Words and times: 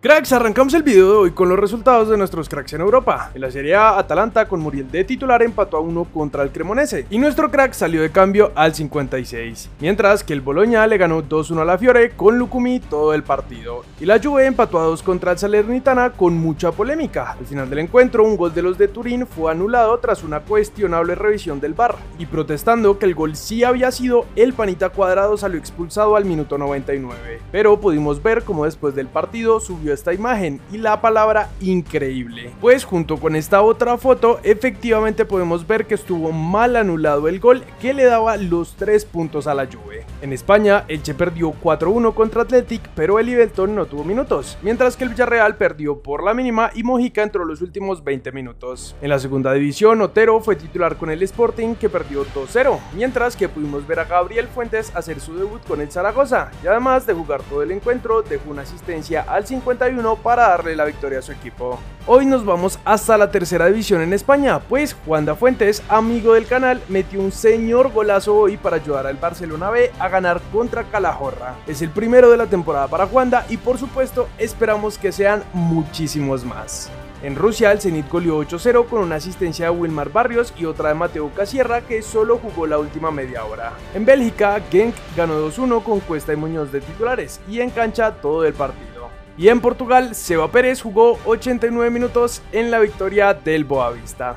Cracks, 0.00 0.32
arrancamos 0.32 0.74
el 0.74 0.84
video 0.84 1.10
de 1.10 1.16
hoy 1.16 1.30
con 1.32 1.48
los 1.48 1.58
resultados 1.58 2.08
de 2.08 2.16
nuestros 2.16 2.48
cracks 2.48 2.72
en 2.72 2.82
Europa. 2.82 3.32
En 3.34 3.40
la 3.40 3.50
Serie 3.50 3.74
A, 3.74 3.98
Atalanta 3.98 4.46
con 4.46 4.60
Muriel 4.60 4.88
de 4.88 5.02
titular 5.02 5.42
empató 5.42 5.76
a 5.76 5.80
1 5.80 6.04
contra 6.14 6.44
el 6.44 6.50
Cremonese 6.50 7.06
y 7.10 7.18
nuestro 7.18 7.50
crack 7.50 7.72
salió 7.72 8.00
de 8.00 8.12
cambio 8.12 8.52
al 8.54 8.76
56, 8.76 9.70
mientras 9.80 10.22
que 10.22 10.34
el 10.34 10.40
Bologna 10.40 10.86
le 10.86 10.98
ganó 10.98 11.24
2-1 11.24 11.62
a 11.62 11.64
la 11.64 11.78
Fiore 11.78 12.10
con 12.10 12.38
Lucumi 12.38 12.78
todo 12.78 13.12
el 13.12 13.24
partido 13.24 13.84
y 13.98 14.04
la 14.04 14.20
Juve 14.22 14.46
empató 14.46 14.78
a 14.78 14.84
2 14.84 15.02
contra 15.02 15.32
el 15.32 15.38
Salernitana 15.38 16.10
con 16.10 16.38
mucha 16.38 16.70
polémica. 16.70 17.32
Al 17.32 17.46
final 17.46 17.68
del 17.68 17.80
encuentro, 17.80 18.22
un 18.22 18.36
gol 18.36 18.54
de 18.54 18.62
los 18.62 18.78
de 18.78 18.86
Turín 18.86 19.26
fue 19.26 19.50
anulado 19.50 19.98
tras 19.98 20.22
una 20.22 20.38
cuestionable 20.38 21.16
revisión 21.16 21.58
del 21.58 21.74
VAR 21.74 21.96
y 22.20 22.26
protestando 22.26 23.00
que 23.00 23.06
el 23.06 23.16
gol 23.16 23.34
sí 23.34 23.64
había 23.64 23.90
sido, 23.90 24.26
el 24.36 24.52
panita 24.52 24.90
cuadrado 24.90 25.36
salió 25.36 25.58
expulsado 25.58 26.14
al 26.14 26.24
minuto 26.24 26.56
99, 26.56 27.40
pero 27.50 27.80
pudimos 27.80 28.22
ver 28.22 28.44
cómo 28.44 28.64
después 28.64 28.94
del 28.94 29.08
partido 29.08 29.58
subió 29.58 29.87
esta 29.92 30.12
imagen 30.12 30.60
y 30.72 30.78
la 30.78 31.00
palabra 31.00 31.50
increíble. 31.60 32.50
Pues 32.60 32.84
junto 32.84 33.18
con 33.18 33.36
esta 33.36 33.62
otra 33.62 33.98
foto, 33.98 34.40
efectivamente 34.42 35.24
podemos 35.24 35.66
ver 35.66 35.86
que 35.86 35.94
estuvo 35.94 36.32
mal 36.32 36.76
anulado 36.76 37.28
el 37.28 37.40
gol 37.40 37.64
que 37.80 37.94
le 37.94 38.04
daba 38.04 38.36
los 38.36 38.74
3 38.76 39.04
puntos 39.04 39.46
a 39.46 39.54
la 39.54 39.66
Juve. 39.66 40.04
En 40.22 40.32
España, 40.32 40.84
Elche 40.88 41.14
perdió 41.14 41.52
4-1 41.52 42.14
contra 42.14 42.42
Athletic, 42.42 42.88
pero 42.94 43.18
el 43.18 43.26
Liverpool 43.26 43.74
no 43.74 43.86
tuvo 43.86 44.04
minutos, 44.04 44.58
mientras 44.62 44.96
que 44.96 45.04
el 45.04 45.10
Villarreal 45.10 45.56
perdió 45.56 46.00
por 46.02 46.24
la 46.24 46.34
mínima 46.34 46.70
y 46.74 46.82
Mojica 46.82 47.22
entró 47.22 47.44
los 47.44 47.62
últimos 47.62 48.02
20 48.02 48.32
minutos. 48.32 48.96
En 49.00 49.10
la 49.10 49.18
segunda 49.18 49.52
división, 49.52 50.00
Otero 50.02 50.40
fue 50.40 50.56
titular 50.56 50.96
con 50.96 51.10
el 51.10 51.22
Sporting 51.22 51.74
que 51.74 51.88
perdió 51.88 52.24
2-0, 52.26 52.78
mientras 52.94 53.36
que 53.36 53.48
pudimos 53.48 53.86
ver 53.86 54.00
a 54.00 54.04
Gabriel 54.04 54.48
Fuentes 54.48 54.94
hacer 54.94 55.20
su 55.20 55.36
debut 55.36 55.64
con 55.66 55.80
el 55.80 55.90
Zaragoza, 55.90 56.50
y 56.62 56.66
además 56.66 57.06
de 57.06 57.14
jugar 57.14 57.42
todo 57.42 57.62
el 57.62 57.70
encuentro, 57.70 58.22
dejó 58.22 58.50
una 58.50 58.62
asistencia 58.62 59.22
al 59.22 59.46
50 59.46 59.77
para 60.22 60.48
darle 60.48 60.74
la 60.74 60.84
victoria 60.84 61.20
a 61.20 61.22
su 61.22 61.32
equipo. 61.32 61.78
Hoy 62.06 62.26
nos 62.26 62.44
vamos 62.44 62.78
hasta 62.84 63.16
la 63.16 63.30
tercera 63.30 63.66
división 63.66 64.00
en 64.00 64.12
España, 64.12 64.58
pues 64.60 64.96
Juan 65.06 65.24
da 65.24 65.34
Fuentes, 65.34 65.82
amigo 65.88 66.34
del 66.34 66.46
canal, 66.46 66.82
metió 66.88 67.20
un 67.20 67.30
señor 67.30 67.92
golazo 67.92 68.36
hoy 68.36 68.56
para 68.56 68.76
ayudar 68.76 69.06
al 69.06 69.16
Barcelona 69.16 69.70
B 69.70 69.92
a 69.98 70.08
ganar 70.08 70.40
contra 70.52 70.84
Calahorra. 70.84 71.54
Es 71.66 71.82
el 71.82 71.90
primero 71.90 72.30
de 72.30 72.36
la 72.36 72.46
temporada 72.46 72.88
para 72.88 73.06
Juanda 73.06 73.46
y 73.48 73.56
por 73.56 73.78
supuesto 73.78 74.28
esperamos 74.38 74.98
que 74.98 75.12
sean 75.12 75.44
muchísimos 75.52 76.44
más. 76.44 76.90
En 77.22 77.34
Rusia, 77.34 77.72
el 77.72 77.80
Zenit 77.80 78.08
goleó 78.08 78.40
8-0 78.40 78.86
con 78.86 79.02
una 79.02 79.16
asistencia 79.16 79.66
de 79.66 79.70
Wilmar 79.72 80.10
Barrios 80.10 80.54
y 80.56 80.66
otra 80.66 80.90
de 80.90 80.94
Mateo 80.94 81.30
Casierra 81.34 81.80
que 81.80 82.00
solo 82.00 82.38
jugó 82.38 82.66
la 82.66 82.78
última 82.78 83.10
media 83.10 83.44
hora. 83.44 83.72
En 83.92 84.04
Bélgica, 84.04 84.60
Genk 84.70 84.94
ganó 85.16 85.50
2-1 85.50 85.82
con 85.82 85.98
Cuesta 86.00 86.32
y 86.32 86.36
Muñoz 86.36 86.70
de 86.70 86.80
titulares 86.80 87.40
y 87.48 87.60
en 87.60 87.70
cancha 87.70 88.12
todo 88.12 88.44
el 88.44 88.54
partido. 88.54 88.97
Y 89.38 89.48
en 89.48 89.60
Portugal, 89.60 90.16
Seba 90.16 90.50
Pérez 90.50 90.82
jugó 90.82 91.16
89 91.24 91.90
minutos 91.90 92.42
en 92.50 92.72
la 92.72 92.80
victoria 92.80 93.32
del 93.34 93.64
Boavista. 93.64 94.36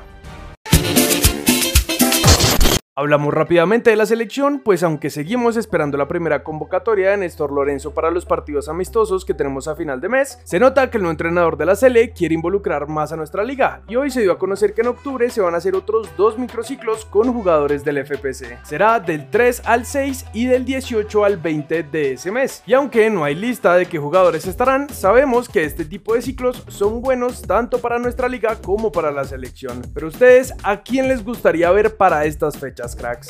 Hablamos 3.02 3.34
rápidamente 3.34 3.90
de 3.90 3.96
la 3.96 4.06
selección, 4.06 4.60
pues 4.60 4.84
aunque 4.84 5.10
seguimos 5.10 5.56
esperando 5.56 5.98
la 5.98 6.06
primera 6.06 6.44
convocatoria 6.44 7.10
de 7.10 7.16
Néstor 7.16 7.50
Lorenzo 7.50 7.92
para 7.92 8.12
los 8.12 8.26
partidos 8.26 8.68
amistosos 8.68 9.24
que 9.24 9.34
tenemos 9.34 9.66
a 9.66 9.74
final 9.74 10.00
de 10.00 10.08
mes, 10.08 10.38
se 10.44 10.60
nota 10.60 10.88
que 10.88 10.98
el 10.98 11.02
nuevo 11.02 11.10
entrenador 11.10 11.56
de 11.56 11.66
la 11.66 11.74
Sele 11.74 12.12
quiere 12.12 12.36
involucrar 12.36 12.86
más 12.86 13.10
a 13.10 13.16
nuestra 13.16 13.42
liga 13.42 13.82
y 13.88 13.96
hoy 13.96 14.12
se 14.12 14.20
dio 14.20 14.30
a 14.30 14.38
conocer 14.38 14.72
que 14.72 14.82
en 14.82 14.86
octubre 14.86 15.28
se 15.30 15.40
van 15.40 15.54
a 15.54 15.56
hacer 15.56 15.74
otros 15.74 16.10
dos 16.16 16.38
microciclos 16.38 17.04
con 17.04 17.32
jugadores 17.32 17.84
del 17.84 18.06
FPC. 18.06 18.60
Será 18.62 19.00
del 19.00 19.28
3 19.28 19.62
al 19.64 19.84
6 19.84 20.26
y 20.32 20.46
del 20.46 20.64
18 20.64 21.24
al 21.24 21.38
20 21.38 21.82
de 21.82 22.12
ese 22.12 22.30
mes. 22.30 22.62
Y 22.66 22.72
aunque 22.72 23.10
no 23.10 23.24
hay 23.24 23.34
lista 23.34 23.74
de 23.74 23.86
qué 23.86 23.98
jugadores 23.98 24.46
estarán, 24.46 24.88
sabemos 24.90 25.48
que 25.48 25.64
este 25.64 25.84
tipo 25.84 26.14
de 26.14 26.22
ciclos 26.22 26.62
son 26.68 27.02
buenos 27.02 27.42
tanto 27.42 27.80
para 27.80 27.98
nuestra 27.98 28.28
liga 28.28 28.54
como 28.62 28.92
para 28.92 29.10
la 29.10 29.24
selección. 29.24 29.82
Pero 29.92 30.06
ustedes, 30.06 30.54
¿a 30.62 30.82
quién 30.82 31.08
les 31.08 31.24
gustaría 31.24 31.68
ver 31.72 31.96
para 31.96 32.26
estas 32.26 32.56
fechas? 32.56 32.91
Cracks. 32.96 33.28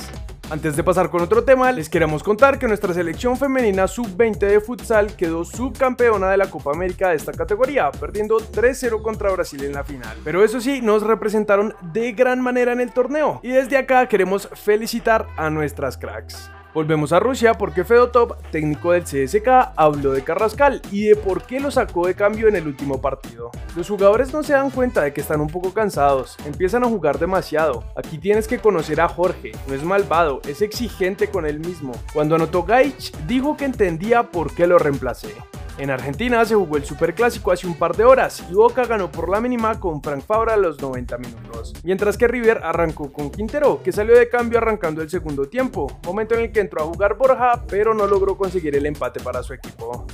Antes 0.51 0.77
de 0.77 0.85
pasar 0.85 1.09
con 1.09 1.23
otro 1.23 1.45
tema, 1.45 1.73
les 1.73 1.89
queremos 1.89 2.23
contar 2.23 2.59
que 2.59 2.69
nuestra 2.69 2.93
selección 2.93 3.39
femenina 3.39 3.89
sub-20 3.89 4.39
de 4.39 4.61
futsal 4.61 5.17
quedó 5.17 5.47
subcampeona 5.47 6.31
de 6.31 6.37
la 6.37 6.51
Copa 6.51 6.73
América 6.73 7.09
de 7.09 7.17
esta 7.17 7.33
categoría, 7.33 7.91
perdiendo 7.91 8.37
3-0 8.37 9.01
contra 9.01 9.31
Brasil 9.31 9.65
en 9.65 9.73
la 9.73 9.83
final. 9.83 10.15
Pero 10.25 10.45
eso 10.45 10.61
sí, 10.61 10.83
nos 10.83 11.05
representaron 11.05 11.75
de 11.93 12.13
gran 12.13 12.43
manera 12.43 12.73
en 12.73 12.81
el 12.81 12.93
torneo 12.93 13.41
y 13.43 13.49
desde 13.49 13.79
acá 13.79 14.07
queremos 14.09 14.49
felicitar 14.53 15.27
a 15.39 15.49
nuestras 15.49 15.97
cracks. 15.97 16.51
Volvemos 16.75 17.13
a 17.13 17.21
Rusia 17.21 17.53
porque 17.53 17.85
Fedotop, 17.85 18.41
técnico 18.51 18.93
del 18.93 19.05
CSK, 19.05 19.75
habló 19.77 20.13
de 20.13 20.25
Carrascal 20.25 20.81
y 20.91 21.09
de 21.09 21.17
por 21.17 21.43
qué 21.43 21.61
lo 21.61 21.71
sacó 21.71 22.07
de 22.07 22.15
cambio 22.15 22.49
en 22.49 22.57
el 22.57 22.67
último 22.67 22.99
partido. 22.99 23.51
Los 23.77 23.89
jugadores 23.89 24.33
no 24.33 24.43
se 24.43 24.55
dan 24.55 24.71
cuenta 24.71 25.03
de 25.03 25.13
que 25.13 25.21
están 25.21 25.43
un 25.43 25.49
poco 25.49 25.75
cansados, 25.75 26.39
empiezan 26.47 26.85
a 26.85 26.89
jugar 26.89 27.19
demasiado. 27.19 27.85
Aquí 27.95 28.17
tienes 28.17 28.49
que 28.49 28.59
conocer 28.59 29.03
a 29.03 29.09
Jorge, 29.09 29.53
no 29.69 29.75
es 29.75 29.85
malvado, 29.85 30.41
es 30.49 30.63
exigente 30.63 31.29
con 31.29 31.45
él 31.45 31.61
mismo. 31.61 31.93
Cuando 32.15 32.37
anotó 32.37 32.63
Gaich, 32.63 33.15
dijo 33.27 33.55
que 33.57 33.67
entendía 33.67 34.31
por 34.31 34.55
qué 34.55 34.67
lo 34.67 34.79
reemplacé. 34.79 35.35
En 35.83 35.91
Argentina 35.91 36.45
se 36.45 36.55
jugó 36.55 36.77
el 36.77 36.85
Superclásico 36.85 37.51
hace 37.51 37.67
un 37.67 37.75
par 37.75 37.97
de 37.97 38.05
horas 38.05 38.45
y 38.49 38.55
Boca 38.55 38.85
ganó 38.85 39.11
por 39.11 39.29
la 39.29 39.41
mínima 39.41 39.81
con 39.81 40.01
Frank 40.01 40.23
Fabra 40.23 40.55
a 40.55 40.57
los 40.57 40.81
90 40.81 41.19
minutos, 41.19 41.73
mientras 41.83 42.17
que 42.17 42.29
River 42.29 42.61
arrancó 42.63 43.13
con 43.13 43.33
Quintero, 43.33 43.83
que 43.83 43.91
salió 43.91 44.17
de 44.17 44.29
cambio 44.29 44.59
arrancando 44.59 45.03
el 45.03 45.11
segundo 45.11 45.49
tiempo, 45.49 45.89
momento 46.05 46.37
en 46.37 46.43
el 46.43 46.53
que 46.53 46.61
entró 46.61 46.83
a 46.83 46.87
jugar 46.87 47.17
Borja, 47.17 47.65
pero 47.67 47.95
no 47.95 48.07
logró 48.07 48.37
conseguir 48.39 48.77
el 48.77 48.87
empate 48.87 49.19
para 49.19 49.43
su 49.43 49.55
equipo. 49.55 50.07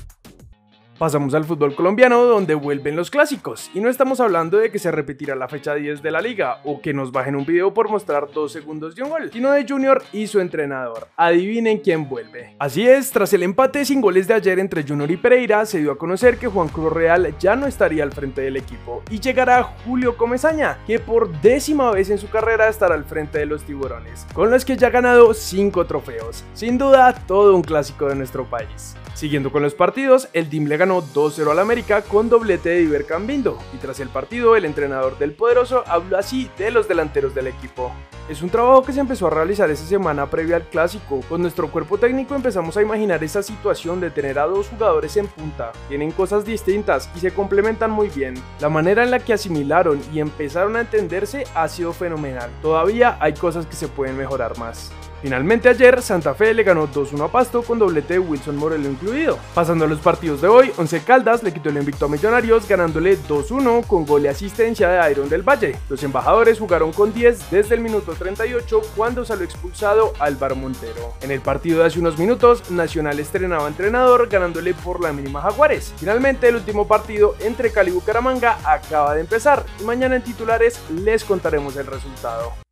Pasamos 0.98 1.32
al 1.34 1.44
fútbol 1.44 1.76
colombiano 1.76 2.24
donde 2.24 2.56
vuelven 2.56 2.96
los 2.96 3.08
clásicos 3.08 3.70
y 3.72 3.78
no 3.78 3.88
estamos 3.88 4.18
hablando 4.18 4.58
de 4.58 4.72
que 4.72 4.80
se 4.80 4.90
repetirá 4.90 5.36
la 5.36 5.46
fecha 5.46 5.76
10 5.76 6.02
de 6.02 6.10
la 6.10 6.20
liga 6.20 6.58
o 6.64 6.80
que 6.80 6.92
nos 6.92 7.12
bajen 7.12 7.36
un 7.36 7.46
video 7.46 7.72
por 7.72 7.88
mostrar 7.88 8.28
dos 8.32 8.50
segundos 8.50 8.96
de 8.96 9.04
un 9.04 9.10
gol, 9.10 9.30
sino 9.32 9.52
de 9.52 9.64
Junior 9.64 10.02
y 10.12 10.26
su 10.26 10.40
entrenador. 10.40 11.06
Adivinen 11.16 11.78
quién 11.78 12.08
vuelve. 12.08 12.56
Así 12.58 12.88
es, 12.88 13.12
tras 13.12 13.32
el 13.32 13.44
empate 13.44 13.84
sin 13.84 14.00
goles 14.00 14.26
de 14.26 14.34
ayer 14.34 14.58
entre 14.58 14.82
Junior 14.82 15.08
y 15.08 15.16
Pereira, 15.16 15.64
se 15.66 15.78
dio 15.78 15.92
a 15.92 15.98
conocer 15.98 16.36
que 16.36 16.48
Juan 16.48 16.66
Cruz 16.66 16.92
Real 16.92 17.32
ya 17.38 17.54
no 17.54 17.68
estaría 17.68 18.02
al 18.02 18.10
frente 18.10 18.40
del 18.40 18.56
equipo 18.56 19.04
y 19.08 19.20
llegará 19.20 19.62
Julio 19.84 20.16
Comesaña, 20.16 20.78
que 20.84 20.98
por 20.98 21.30
décima 21.40 21.92
vez 21.92 22.10
en 22.10 22.18
su 22.18 22.28
carrera 22.28 22.68
estará 22.68 22.96
al 22.96 23.04
frente 23.04 23.38
de 23.38 23.46
los 23.46 23.62
tiburones, 23.62 24.26
con 24.34 24.50
los 24.50 24.64
que 24.64 24.76
ya 24.76 24.88
ha 24.88 24.90
ganado 24.90 25.32
5 25.32 25.86
trofeos. 25.86 26.42
Sin 26.54 26.76
duda, 26.76 27.14
todo 27.28 27.54
un 27.54 27.62
clásico 27.62 28.08
de 28.08 28.16
nuestro 28.16 28.44
país. 28.46 28.96
Siguiendo 29.14 29.50
con 29.50 29.62
los 29.62 29.74
partidos, 29.74 30.28
el 30.32 30.48
Team 30.48 30.66
le 30.66 30.76
ganó 30.76 30.87
2-0 30.88 31.50
al 31.50 31.58
América 31.58 32.02
con 32.02 32.28
doblete 32.28 32.70
de 32.70 32.82
Iber 32.82 33.06
Cambindo, 33.06 33.58
y 33.74 33.76
tras 33.76 34.00
el 34.00 34.08
partido 34.08 34.56
el 34.56 34.64
entrenador 34.64 35.18
del 35.18 35.32
poderoso 35.32 35.84
habló 35.86 36.18
así 36.18 36.50
de 36.58 36.70
los 36.70 36.88
delanteros 36.88 37.34
del 37.34 37.46
equipo. 37.46 37.92
Es 38.28 38.42
un 38.42 38.50
trabajo 38.50 38.82
que 38.82 38.92
se 38.92 39.00
empezó 39.00 39.26
a 39.26 39.30
realizar 39.30 39.70
esa 39.70 39.86
semana 39.86 40.28
previa 40.28 40.56
al 40.56 40.68
clásico. 40.68 41.20
Con 41.30 41.40
nuestro 41.40 41.70
cuerpo 41.70 41.96
técnico 41.96 42.34
empezamos 42.34 42.76
a 42.76 42.82
imaginar 42.82 43.24
esa 43.24 43.42
situación 43.42 44.00
de 44.00 44.10
tener 44.10 44.38
a 44.38 44.46
dos 44.46 44.68
jugadores 44.68 45.16
en 45.16 45.28
punta. 45.28 45.72
Tienen 45.88 46.12
cosas 46.12 46.44
distintas 46.44 47.08
y 47.16 47.20
se 47.20 47.32
complementan 47.32 47.90
muy 47.90 48.10
bien. 48.10 48.34
La 48.60 48.68
manera 48.68 49.02
en 49.02 49.10
la 49.10 49.20
que 49.20 49.32
asimilaron 49.32 50.02
y 50.12 50.20
empezaron 50.20 50.76
a 50.76 50.80
entenderse 50.80 51.44
ha 51.54 51.68
sido 51.68 51.94
fenomenal. 51.94 52.50
Todavía 52.60 53.16
hay 53.18 53.32
cosas 53.32 53.64
que 53.64 53.76
se 53.76 53.88
pueden 53.88 54.18
mejorar 54.18 54.58
más. 54.58 54.92
Finalmente 55.22 55.68
ayer 55.68 56.00
Santa 56.00 56.34
Fe 56.34 56.54
le 56.54 56.62
ganó 56.62 56.88
2-1 56.88 57.24
a 57.24 57.28
Pasto 57.28 57.62
con 57.62 57.78
doblete 57.78 58.14
de 58.14 58.18
Wilson 58.20 58.56
Morelo 58.56 58.88
incluido. 58.88 59.38
Pasando 59.54 59.84
a 59.84 59.88
los 59.88 59.98
partidos 59.98 60.40
de 60.40 60.48
hoy, 60.48 60.72
Once 60.76 61.02
Caldas 61.02 61.42
le 61.42 61.52
quitó 61.52 61.70
el 61.70 61.76
invicto 61.76 62.06
a 62.06 62.08
Millonarios 62.08 62.68
ganándole 62.68 63.18
2-1 63.18 63.86
con 63.86 64.06
gol 64.06 64.24
y 64.24 64.28
asistencia 64.28 64.88
de 64.88 65.10
Iron 65.10 65.28
del 65.28 65.42
Valle. 65.42 65.76
Los 65.88 66.02
embajadores 66.02 66.58
jugaron 66.58 66.92
con 66.92 67.12
10 67.12 67.50
desde 67.50 67.74
el 67.74 67.80
minuto 67.80 68.12
38 68.12 68.80
cuando 68.96 69.24
salió 69.24 69.44
expulsado 69.44 70.12
Álvaro 70.18 70.54
Montero. 70.54 71.14
En 71.20 71.30
el 71.30 71.40
partido 71.40 71.80
de 71.80 71.86
hace 71.86 71.98
unos 71.98 72.18
minutos, 72.18 72.70
Nacional 72.70 73.18
estrenaba 73.18 73.66
entrenador 73.66 74.28
ganándole 74.28 74.74
por 74.74 75.00
la 75.00 75.12
mínima 75.12 75.42
Jaguares. 75.42 75.92
Finalmente 75.96 76.48
el 76.48 76.56
último 76.56 76.86
partido 76.86 77.34
entre 77.40 77.72
Cali 77.72 77.90
y 77.90 77.94
Bucaramanga 77.94 78.58
acaba 78.64 79.14
de 79.14 79.22
empezar 79.22 79.64
y 79.80 79.84
mañana 79.84 80.16
en 80.16 80.22
titulares 80.22 80.80
les 80.90 81.24
contaremos 81.24 81.76
el 81.76 81.86
resultado. 81.86 82.67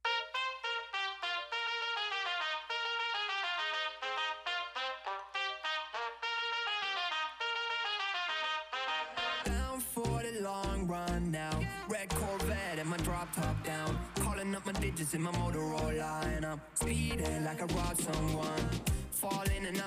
Top 13.36 13.64
down. 13.64 13.98
Calling 14.20 14.54
up 14.54 14.64
my 14.66 14.72
digits 14.72 15.14
in 15.14 15.22
my 15.22 15.32
Motorola, 15.32 16.24
and 16.36 16.44
I'm 16.44 16.60
speeding 16.74 17.44
like 17.44 17.60
I 17.62 17.66
robbed 17.66 18.00
someone. 18.00 18.70
Falling 19.10 19.66
and 19.66 19.76
I'm 19.76 19.84